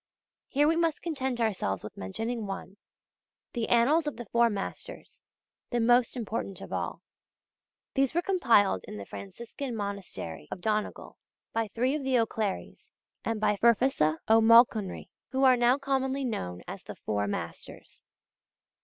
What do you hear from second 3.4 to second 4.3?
the Annals of the